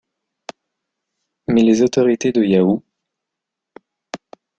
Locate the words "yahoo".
2.43-2.83